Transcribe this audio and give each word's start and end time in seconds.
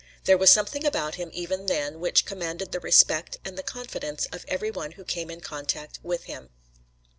There 0.25 0.35
was 0.35 0.49
something 0.49 0.83
about 0.83 1.13
him 1.13 1.29
even 1.31 1.67
then 1.67 1.99
which 1.99 2.25
commanded 2.25 2.71
the 2.71 2.79
respect 2.79 3.37
and 3.45 3.55
the 3.55 3.61
confidence 3.61 4.25
of 4.31 4.45
every 4.47 4.71
one 4.71 4.93
who 4.93 5.03
came 5.03 5.29
in 5.29 5.41
contact 5.41 5.99
with 6.01 6.23
him. 6.23 6.49